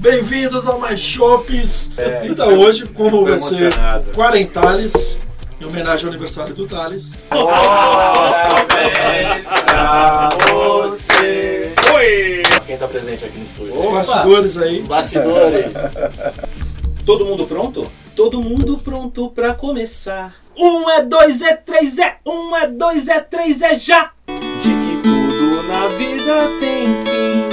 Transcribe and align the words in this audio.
Bem-vindos 0.00 0.66
ao 0.66 0.78
Mais 0.78 0.98
Shops. 0.98 1.90
É. 1.94 2.22
Então, 2.24 2.58
hoje, 2.58 2.86
como 2.86 3.22
vai 3.22 3.38
ser. 3.38 3.70
Quarentales, 4.14 5.20
em 5.60 5.66
homenagem 5.66 6.06
ao 6.06 6.10
aniversário 6.10 6.54
do 6.54 6.66
Thales. 6.66 7.12
Parabéns 7.28 8.64
pra 9.66 10.30
você. 10.48 11.74
Oi! 11.94 12.42
Quem 12.66 12.78
tá 12.78 12.88
presente 12.88 13.26
aqui 13.26 13.38
no 13.38 13.44
estúdio? 13.44 13.76
Os 13.76 13.92
bastidores 13.92 14.56
aí. 14.56 14.80
Bastidores. 14.82 15.74
Todo 17.04 17.26
mundo 17.26 17.44
pronto? 17.44 17.86
Todo 18.16 18.40
mundo 18.40 18.78
pronto 18.78 19.28
pra 19.28 19.52
começar. 19.52 20.34
Um 20.56 20.88
é 20.88 21.04
dois, 21.04 21.42
é 21.42 21.54
três, 21.54 21.98
é 21.98 22.16
um, 22.24 22.56
é 22.56 22.66
dois, 22.66 23.06
é 23.08 23.20
três, 23.20 23.60
é 23.60 23.78
já! 23.78 24.12
De 24.26 24.70
que 24.70 25.02
tudo 25.02 25.62
na 25.64 25.88
vida 25.88 26.48
tem 26.58 26.86
fim. 27.04 27.44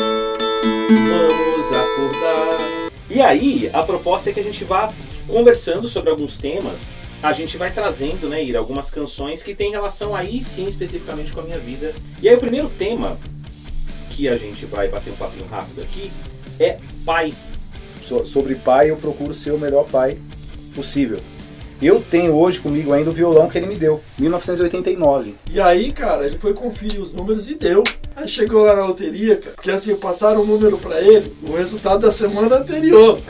Vamos 0.90 1.47
acordar. 1.76 2.90
E 3.10 3.22
aí, 3.22 3.70
a 3.74 3.84
proposta 3.84 4.30
é 4.30 4.34
que 4.34 4.40
a 4.40 4.44
gente 4.44 4.64
vá 4.64 4.92
conversando 5.28 5.88
sobre 5.88 6.10
alguns 6.10 6.38
temas. 6.38 6.92
A 7.22 7.34
gente 7.34 7.58
vai 7.58 7.72
trazendo, 7.72 8.30
né, 8.30 8.44
Ira, 8.44 8.60
algumas 8.60 8.92
canções 8.92 9.42
que 9.42 9.56
tem 9.56 9.72
relação 9.72 10.16
aí 10.16 10.44
sim 10.44 10.68
especificamente 10.68 11.32
com 11.32 11.40
a 11.40 11.44
minha 11.44 11.58
vida. 11.58 11.94
E 12.22 12.30
aí 12.30 12.36
o 12.36 12.40
primeiro 12.40 12.70
tema 12.70 13.18
que 14.12 14.28
a 14.28 14.38
gente 14.38 14.66
vai 14.66 14.88
bater 14.88 15.12
um 15.12 15.16
papinho 15.16 15.46
rápido 15.48 15.82
aqui 15.82 16.12
é 16.60 16.78
pai. 17.06 17.34
So- 18.04 18.26
sobre 18.26 18.56
pai, 18.56 18.92
eu 18.92 18.98
procuro 18.98 19.34
ser 19.34 19.52
o 19.52 19.58
melhor 19.58 19.86
pai 19.86 20.18
possível. 20.76 21.20
Eu 21.82 22.02
tenho 22.02 22.34
hoje 22.36 22.60
comigo 22.60 22.92
ainda 22.94 23.10
o 23.10 23.14
violão 23.14 23.48
que 23.50 23.58
ele 23.58 23.68
me 23.68 23.76
deu, 23.76 24.02
1989. 24.18 25.36
E 25.52 25.60
aí, 25.60 25.92
cara, 25.92 26.26
ele 26.26 26.38
foi 26.40 26.54
conferir 26.54 27.00
os 27.02 27.14
números 27.14 27.48
e 27.48 27.56
deu. 27.56 27.84
Aí 28.18 28.28
chegou 28.28 28.64
lá 28.64 28.76
na 28.76 28.86
loteria, 28.86 29.38
cara, 29.38 29.52
porque 29.56 29.70
assim, 29.70 29.96
passaram 29.96 30.42
o 30.42 30.46
número 30.46 30.76
pra 30.80 31.00
ele, 31.00 31.32
o 31.44 31.56
resultado 31.56 32.00
da 32.00 32.12
semana 32.12 32.58
anterior. 32.58 33.20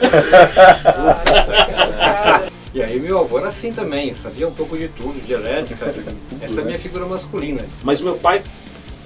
E 2.74 2.84
aí 2.84 3.00
meu 3.00 3.18
avô 3.18 3.40
era 3.40 3.48
assim 3.48 3.72
também, 3.72 4.14
sabia 4.16 4.48
um 4.48 4.52
pouco 4.52 4.78
de 4.78 4.88
tudo, 4.90 5.20
de 5.26 5.34
elétrica. 5.34 5.88
de- 5.92 6.46
Essa 6.46 6.60
é 6.60 6.64
a 6.64 6.66
minha 6.66 6.78
figura 6.78 7.08
masculina. 7.08 7.66
Mas 7.84 8.02
o 8.02 8.04
meu 8.04 8.16
pai 8.18 8.44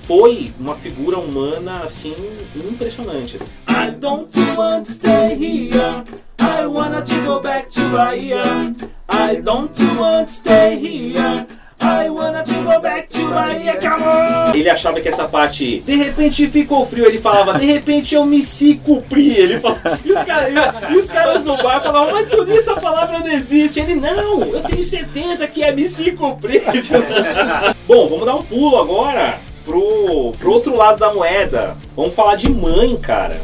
foi 0.05 0.51
uma 0.59 0.75
figura 0.75 1.17
humana 1.17 1.81
assim 1.83 2.13
impressionante. 2.53 3.37
I 3.69 3.91
don't 3.97 4.29
want 4.57 4.87
to 4.87 4.91
stay 4.91 5.35
here. 5.35 6.03
I 6.41 6.65
wanna 6.65 7.01
to 7.01 7.15
go 7.25 7.39
back 7.39 7.69
to 7.75 7.81
Bahia. 7.89 8.41
I 9.07 9.41
don't 9.41 9.71
want 9.97 10.27
to 10.27 10.33
stay 10.33 10.77
here. 10.77 11.47
I 11.81 12.09
wanna 12.09 12.43
to 12.43 12.53
go 12.63 12.79
back 12.79 13.09
to 13.09 13.29
Bahia, 13.29 13.75
come 13.79 14.03
on! 14.03 14.55
Ele 14.55 14.69
achava 14.69 15.01
que 15.01 15.07
essa 15.07 15.27
parte, 15.27 15.79
de 15.81 15.95
repente 15.95 16.47
ficou 16.49 16.85
frio, 16.85 17.05
ele 17.05 17.19
falava, 17.19 17.57
de 17.57 17.65
repente 17.65 18.15
eu 18.15 18.25
me 18.25 18.41
se 18.41 18.75
cumpri. 18.75 19.35
Ele 19.35 19.59
falava, 19.59 19.99
e, 20.05 20.11
os 20.11 20.23
caras, 20.23 20.53
e 20.89 20.95
os 20.97 21.09
caras 21.09 21.45
no 21.45 21.57
bar 21.57 21.81
falavam, 21.81 22.11
mas 22.11 22.29
por 22.29 22.47
isso 22.49 22.71
a 22.71 22.79
palavra 22.79 23.19
não 23.19 23.31
existe. 23.31 23.79
Ele, 23.79 23.95
não, 23.95 24.41
eu 24.41 24.61
tenho 24.61 24.83
certeza 24.83 25.47
que 25.47 25.63
é 25.63 25.71
me 25.71 25.87
se 25.87 26.11
cumprir. 26.11 26.63
Bom, 27.87 28.07
vamos 28.07 28.25
dar 28.25 28.35
um 28.35 28.43
pulo 28.43 28.77
agora 28.77 29.39
pro, 29.65 30.33
pro 30.39 30.51
outro 30.51 30.75
lado 30.75 30.99
da 30.99 31.13
moeda. 31.13 31.75
Vamos 31.95 32.13
falar 32.13 32.35
de 32.35 32.49
mãe, 32.49 32.95
cara. 32.97 33.39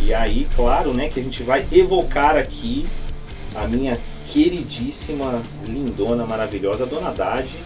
E 0.00 0.12
aí, 0.12 0.46
claro, 0.56 0.92
né, 0.92 1.08
que 1.08 1.20
a 1.20 1.22
gente 1.22 1.42
vai 1.42 1.64
evocar 1.70 2.36
aqui 2.36 2.86
a 3.54 3.66
minha 3.66 3.98
queridíssima, 4.28 5.42
lindona, 5.66 6.24
maravilhosa 6.24 6.86
Dona 6.86 7.10
Dade. 7.10 7.56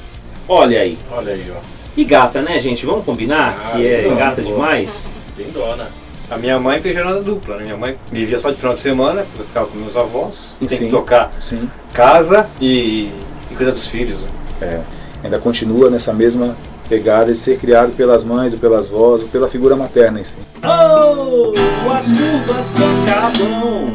Olha 0.48 0.80
aí. 0.80 0.98
Olha 1.10 1.32
aí, 1.32 1.44
ó. 1.54 1.58
E 1.96 2.04
gata, 2.04 2.42
né, 2.42 2.58
gente? 2.60 2.84
Vamos 2.86 3.04
combinar 3.04 3.56
Ah, 3.72 3.76
que 3.76 3.86
é 3.86 4.14
gata 4.16 4.42
boa. 4.42 4.54
demais? 4.54 5.10
Lindona. 5.36 5.88
A 6.30 6.36
minha 6.36 6.58
mãe 6.58 6.80
fez 6.80 6.94
jornada 6.94 7.22
dupla, 7.22 7.56
né? 7.56 7.64
Minha 7.64 7.76
mãe 7.76 7.96
vivia 8.10 8.38
só 8.38 8.50
de 8.50 8.56
final 8.56 8.74
de 8.74 8.80
semana, 8.82 9.22
porque 9.22 9.42
eu 9.42 9.46
ficava 9.46 9.66
com 9.66 9.78
meus 9.78 9.96
avós. 9.96 10.54
Tem 10.58 10.68
Sim. 10.68 10.84
que 10.86 10.90
tocar 10.90 11.32
Sim. 11.38 11.70
casa 11.92 12.48
e, 12.60 13.10
e 13.50 13.54
cuidar 13.56 13.72
dos 13.72 13.86
filhos. 13.88 14.20
né? 14.22 14.28
É, 14.60 14.80
ainda 15.24 15.38
continua 15.38 15.88
nessa 15.88 16.12
mesma 16.12 16.56
pegada 16.88 17.26
de 17.32 17.36
ser 17.38 17.58
criado 17.58 17.92
pelas 17.92 18.24
mães 18.24 18.52
ou 18.52 18.58
pelas 18.58 18.88
vós 18.88 19.22
ou 19.22 19.28
pela 19.28 19.48
figura 19.48 19.74
materna 19.76 20.20
em 20.20 20.24
si. 20.24 20.36
Oh, 20.64 21.52
as 21.92 22.06
curvas 22.06 22.64
se 22.64 22.82
acabam 22.82 23.92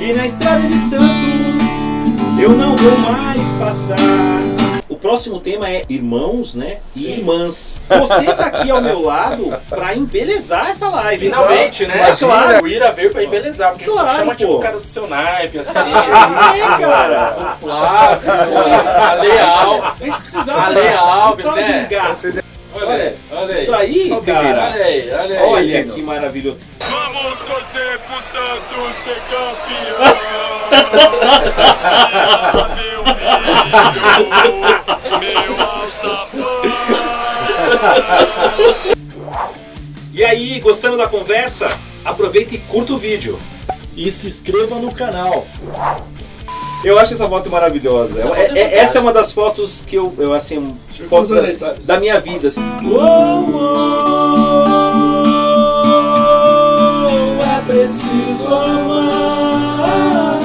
E 0.00 0.12
na 0.12 0.24
estrada 0.26 0.66
de 0.68 0.76
Santos 0.76 1.02
eu 2.40 2.50
não 2.50 2.76
vou 2.76 2.98
mais 2.98 3.50
passar 3.52 3.96
próximo 5.02 5.40
tema 5.40 5.68
é 5.68 5.82
irmãos, 5.88 6.54
né? 6.54 6.78
E 6.94 7.08
irmãs 7.18 7.80
Você 7.88 8.24
tá 8.32 8.46
aqui 8.46 8.70
ao 8.70 8.80
meu 8.80 9.02
lado 9.02 9.52
pra 9.68 9.94
embelezar 9.94 10.68
essa 10.70 10.88
live 10.88 11.26
Finalmente, 11.26 11.82
Nossa, 11.82 11.86
né? 11.92 11.96
imagina. 12.06 12.16
Claro. 12.32 12.64
O 12.64 12.68
Ira 12.68 12.92
veio 12.92 13.10
pra 13.10 13.24
embelezar, 13.24 13.72
porque 13.72 13.84
Claro, 13.84 14.08
você 14.08 14.16
chama 14.16 14.34
tipo 14.36 14.52
pô. 14.52 14.58
o 14.58 14.60
cara 14.60 14.78
do 14.78 14.86
seu 14.86 15.08
naipe, 15.08 15.58
assim. 15.58 15.78
É, 15.78 16.78
cara. 16.80 17.34
O 17.36 17.60
Flávio, 17.64 18.30
a 18.30 19.14
Leal. 19.14 19.82
A 20.00 20.04
gente 20.04 20.18
precisava 20.18 20.62
A 20.62 21.32
Troca 21.36 21.60
né? 21.60 21.82
de 21.82 21.94
gato. 21.94 22.14
Vocês 22.14 22.36
é- 22.38 22.42
Olha, 22.74 23.14
olha 23.30 23.54
aí. 23.54 23.62
Isso 23.62 23.74
aí, 23.74 24.10
Olha 24.10 24.22
cara 24.22 24.70
Olha 24.72 24.84
aí, 24.84 25.10
olha 25.10 25.40
aí. 25.40 25.46
Olha 25.46 25.84
que 25.84 26.02
maravilhoso 26.02 26.58
Vamos 26.80 27.38
torcer 27.38 27.98
pro 28.00 28.22
Santos 28.22 28.96
ser 28.96 29.20
campeão. 29.30 29.98
Meu 32.76 33.04
filho, 35.20 35.54
meu 35.54 35.60
alçapão. 35.60 36.62
E 40.14 40.24
aí, 40.24 40.60
gostando 40.60 40.96
da 40.96 41.08
conversa? 41.08 41.68
Aproveita 42.04 42.54
e 42.54 42.58
curta 42.58 42.92
o 42.92 42.98
vídeo 42.98 43.38
E 43.96 44.10
se 44.10 44.26
inscreva 44.28 44.76
no 44.76 44.92
canal. 44.92 45.46
Eu 46.84 46.98
acho 46.98 47.14
essa 47.14 47.28
foto 47.28 47.48
maravilhosa. 47.50 48.18
Essa 48.18 48.28
É- 48.28 48.32
foto 48.32 48.56
é 48.56 48.60
é- 48.60 48.78
essa 48.78 48.98
é 48.98 49.00
uma 49.00 49.12
das 49.12 49.32
fotos 49.32 49.84
que 49.86 49.96
eu, 49.96 50.12
eu 50.18 50.34
assim, 50.34 50.74
Deixa 50.88 51.04
eu 51.04 51.08
fazer 51.08 51.56
da, 51.56 51.74
da 51.84 52.00
minha 52.00 52.18
vida. 52.20 52.48
Assim. 52.48 52.60
Uou, 52.84 52.98
uou, 56.02 57.38
é 57.40 57.60
preciso 57.66 58.48
amar 58.48 60.40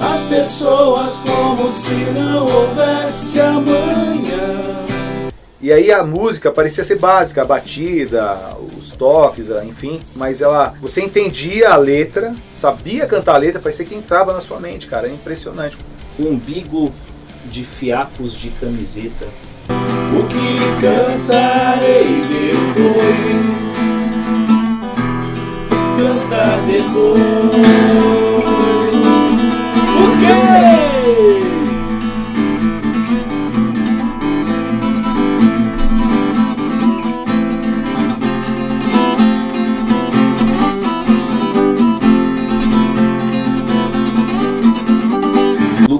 as 0.00 0.18
pessoas 0.28 1.20
como 1.24 1.70
se 1.70 1.94
não 1.94 2.44
houvesse 2.46 3.40
amanhã. 3.40 4.27
E 5.60 5.72
aí 5.72 5.90
a 5.90 6.04
música 6.04 6.52
parecia 6.52 6.84
ser 6.84 6.98
básica, 6.98 7.42
a 7.42 7.44
batida, 7.44 8.56
os 8.78 8.90
toques, 8.92 9.50
a- 9.50 9.64
enfim, 9.64 10.00
mas 10.14 10.40
ela, 10.40 10.74
você 10.80 11.02
entendia 11.02 11.70
a 11.70 11.76
letra, 11.76 12.32
sabia 12.54 13.06
cantar 13.08 13.34
a 13.34 13.38
letra, 13.38 13.60
parecia 13.60 13.84
que 13.84 13.94
entrava 13.94 14.32
na 14.32 14.40
sua 14.40 14.60
mente, 14.60 14.86
cara, 14.86 15.08
é 15.08 15.12
impressionante. 15.12 15.76
Umbigo 16.18 16.92
de 17.46 17.64
fiapos 17.64 18.32
de 18.34 18.50
camiseta. 18.50 19.26
O 19.68 20.26
que 20.28 20.58
cantarei 20.80 22.22
depois? 22.22 23.58
Cantar 25.98 26.58
depois. 26.66 28.27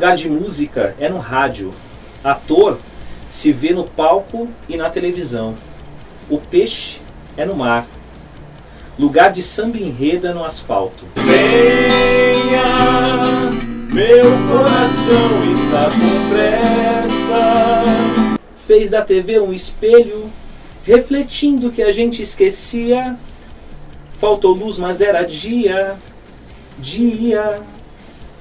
Lugar 0.08 0.16
de 0.16 0.30
música 0.30 0.94
é 0.98 1.06
no 1.06 1.19
rádio. 1.19 1.70
Ator 2.24 2.78
se 3.28 3.52
vê 3.52 3.74
no 3.74 3.84
palco 3.84 4.48
e 4.66 4.74
na 4.74 4.88
televisão. 4.88 5.54
O 6.30 6.38
peixe 6.38 6.98
é 7.36 7.44
no 7.44 7.54
mar. 7.54 7.86
Lugar 8.98 9.30
de 9.30 9.42
samba 9.42 9.76
enredo 9.76 10.26
é 10.26 10.32
no 10.32 10.42
asfalto. 10.42 11.04
Venha, 11.14 12.65
meu 13.92 14.24
coração 14.48 15.53
está 15.53 15.91
com 15.91 16.30
pressa. 16.30 17.83
Fez 18.66 18.92
da 18.92 19.03
TV 19.03 19.38
um 19.41 19.53
espelho, 19.53 20.30
refletindo 20.84 21.71
que 21.71 21.83
a 21.83 21.92
gente 21.92 22.22
esquecia. 22.22 23.15
Faltou 24.15 24.54
luz, 24.54 24.78
mas 24.78 25.03
era 25.03 25.22
dia, 25.22 25.97
dia. 26.78 27.60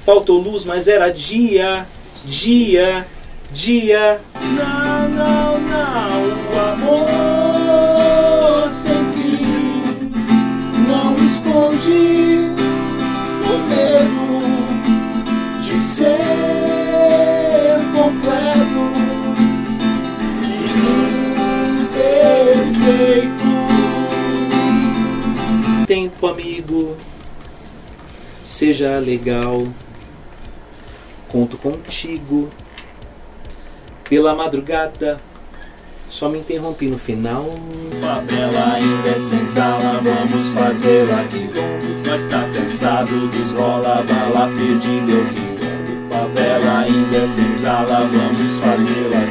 Faltou 0.07 0.39
luz, 0.39 0.63
mas 0.63 0.87
era 0.87 1.11
dia, 1.11 1.85
dia, 2.23 3.05
dia. 3.51 4.21
Não, 4.41 5.09
não, 5.09 5.59
não, 5.59 6.23
o 6.47 6.59
amor 6.71 8.69
sem 8.69 9.03
fim 9.11 10.07
não 10.87 11.13
esconde 11.25 12.55
o 13.43 13.57
medo 13.67 14.39
de 15.59 15.77
ser 15.77 16.17
completo 17.93 18.85
e 20.41 20.55
imperfeito. 21.83 23.49
Tempo, 25.85 26.27
amigo, 26.27 26.95
Seja 28.45 28.97
legal. 28.97 29.67
Conto 31.29 31.57
contigo. 31.57 32.49
Pela 34.09 34.33
madrugada. 34.33 35.19
Só 36.09 36.29
me 36.29 36.39
interrompi 36.39 36.87
no 36.87 36.97
final. 36.97 37.45
Favela 38.01 38.73
ainda 38.73 39.09
é 39.09 39.17
senzala, 39.17 39.99
vamos 40.01 40.53
fazer 40.53 41.11
aqui 41.11 41.49
Nós 42.07 42.27
tá 42.27 42.47
cansado 42.53 43.27
dos 43.27 43.53
rola, 43.53 44.03
bala 44.03 44.47
perdida 44.55 45.11
eu 45.11 45.25
quindo 45.25 46.09
Favela 46.09 46.79
ainda 46.79 47.17
é 47.17 47.27
senzala, 47.27 48.07
vamos 48.07 48.59
fazer 48.59 49.17
aqui 49.17 49.26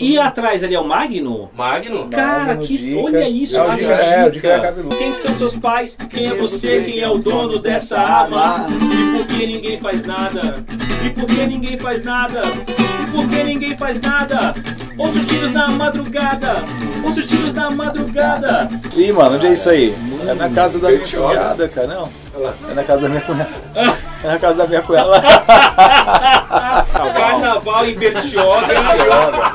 E, 0.00 0.12
e 0.12 0.18
atrás 0.18 0.62
ali 0.64 0.74
é 0.74 0.80
o 0.80 0.86
Magno? 0.86 1.50
Magno? 1.54 2.08
Cara, 2.08 2.44
Magno 2.54 2.66
que. 2.66 2.76
Dica. 2.76 3.00
Olha 3.00 3.28
isso, 3.28 3.56
É 3.56 3.62
o 3.62 3.68
Magno 3.68 3.88
Dica- 3.88 3.92
é, 4.02 4.26
o 4.26 4.30
Dica. 4.30 4.60
Cabeludo. 4.60 4.96
Quem 4.96 5.12
são 5.12 5.34
seus 5.36 5.56
pais? 5.56 5.96
Quem 6.10 6.26
é 6.26 6.34
você? 6.34 6.82
Quem 6.82 7.00
é 7.00 7.08
o 7.08 7.18
dono 7.18 7.58
dessa 7.58 7.98
arma? 7.98 8.66
E 8.70 9.16
por 9.18 9.26
que 9.26 9.46
ninguém 9.46 9.80
faz 9.80 10.04
nada? 10.06 10.64
E 11.04 11.10
por 11.10 11.26
que 11.26 11.46
ninguém 11.46 11.78
faz 11.78 12.02
nada? 12.04 12.40
E 13.02 13.10
por 13.10 13.28
que 13.28 13.42
ninguém 13.44 13.76
faz 13.76 14.00
nada? 14.00 14.54
Ouço 14.98 15.22
tiros 15.26 15.52
na 15.52 15.68
madrugada! 15.68 16.54
Ouço 17.04 17.22
tiros 17.26 17.52
na 17.52 17.70
madrugada! 17.70 18.68
Ih, 18.96 19.12
mano, 19.12 19.36
onde 19.36 19.46
é 19.46 19.52
isso 19.52 19.68
aí? 19.68 19.94
É 20.26 20.32
na 20.34 20.48
casa 20.48 20.78
da 20.78 20.88
minha 20.88 21.06
cunhada, 21.06 21.68
cara. 21.68 21.86
Não. 21.94 22.08
É 22.70 22.74
na 22.74 22.82
casa 22.82 23.02
da 23.02 23.08
minha 23.10 23.20
cunhada. 23.20 23.50
É 24.24 24.26
na 24.28 24.38
casa 24.38 24.56
da 24.58 24.66
minha 24.66 24.80
cunhada. 24.82 25.22
Carnaval 27.66 27.86
em 27.86 27.94
Bertioga. 27.94 28.74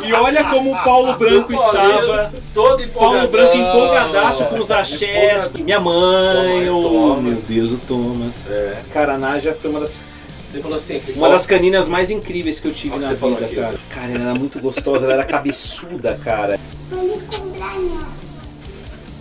E 0.05 0.13
olha 0.13 0.43
como 0.43 0.73
o 0.73 0.83
Paulo 0.83 1.13
Branco 1.13 1.53
estava. 1.53 2.33
Todo 2.53 2.87
Paulo. 2.89 3.27
Branco 3.29 3.57
empolgadaço 3.57 4.45
com 4.45 4.59
os 4.59 4.69
axés. 4.69 5.49
Minha 5.53 5.79
mãe, 5.79 6.69
oh, 6.69 7.15
meu 7.15 7.35
Deus, 7.35 7.71
o 7.71 7.77
Thomas. 7.77 8.45
É. 8.49 8.81
Cara, 8.93 9.13
a 9.13 9.17
Nádia 9.17 9.57
foi 9.59 9.69
uma 9.69 9.79
das, 9.79 10.01
Você 10.49 10.59
falou 10.59 10.75
assim, 10.75 11.01
uma 11.15 11.29
das 11.29 11.45
caninas 11.45 11.87
mais 11.87 12.11
incríveis 12.11 12.59
que 12.59 12.67
eu 12.67 12.73
tive 12.73 12.97
na 12.97 13.13
vida, 13.13 13.45
aqui? 13.45 13.55
cara. 13.55 13.79
Cara, 13.89 14.11
ela 14.11 14.29
era 14.31 14.35
muito 14.35 14.59
gostosa, 14.59 15.05
ela 15.05 15.13
era 15.13 15.23
cabeçuda, 15.23 16.19
cara. 16.23 16.59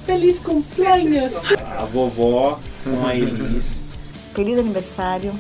Feliz 0.05 0.39
cumpleaños! 0.41 1.53
A 1.79 1.85
vovó 1.85 2.59
com 2.83 3.07
a 3.07 3.15
Elis. 3.15 3.85
Feliz 4.35 4.59
aniversário, 4.59 5.33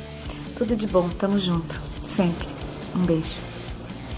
tudo 0.56 0.76
de 0.76 0.86
bom, 0.86 1.08
tamo 1.18 1.40
junto, 1.40 1.80
sempre. 2.06 2.59
Um 2.94 3.04
beijo. 3.04 3.36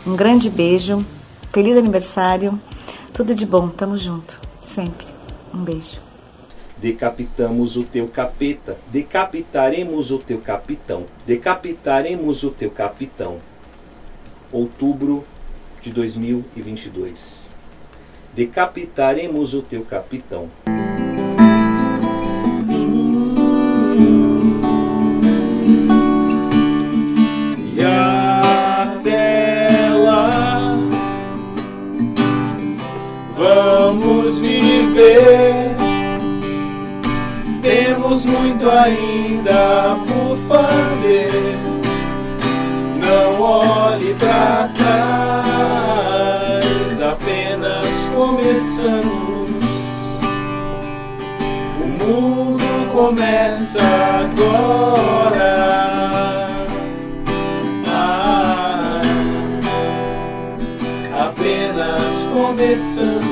Um 0.06 0.16
grande 0.16 0.50
beijo, 0.50 1.04
feliz 1.52 1.76
aniversário, 1.76 2.60
tudo 3.12 3.34
de 3.34 3.44
bom, 3.44 3.69
tamo 3.69 3.96
junto, 3.96 4.40
sempre. 4.64 5.06
Um 5.54 5.62
beijo. 5.62 6.00
Decapitamos 6.78 7.76
o 7.76 7.84
teu 7.84 8.08
capeta, 8.08 8.76
decapitaremos 8.88 10.10
o 10.10 10.19
teu 10.19 10.40
capitão, 10.40 11.04
decapitaremos 11.26 12.42
o 12.42 12.50
teu 12.50 12.70
capitão. 12.70 13.38
Outubro 14.50 15.24
de 15.80 15.90
2022. 15.92 17.48
Decapitaremos 18.34 19.54
o 19.54 19.62
teu 19.62 19.84
capitão. 19.84 20.48
Por 40.06 40.36
fazer. 40.48 41.30
Não 43.04 43.40
olhe 43.40 44.14
pra 44.14 44.69
trás, 44.74 46.62
apenas 47.02 48.10
começamos. 48.14 49.52
O 51.80 51.86
mundo 51.86 52.64
começa 52.92 53.80
agora. 54.20 55.52
Ah, 57.86 59.00
apenas 61.19 62.28
começamos. 62.32 63.31